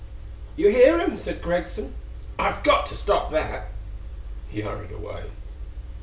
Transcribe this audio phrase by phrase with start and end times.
[0.57, 1.93] ]"You hear him?" said Greggson.
[2.39, 3.67] "I've got to stop that."
[4.49, 5.25] He hurried away.